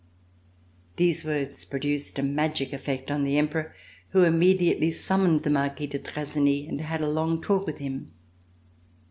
These 0.95 1.23
words 1.25 1.63
produced 1.63 2.17
a 2.17 2.23
magic 2.23 2.73
effect 2.73 3.11
on 3.11 3.23
the 3.23 3.37
Emperor, 3.37 3.71
who 4.09 4.23
immediately 4.23 4.89
summoned 4.89 5.43
the 5.43 5.51
Marquis 5.51 5.85
de 5.85 5.99
Trazegnies 5.99 6.67
and 6.67 6.81
had 6.81 7.01
a 7.01 7.07
long 7.07 7.39
talk 7.39 7.67
with 7.67 7.77
him. 7.77 8.11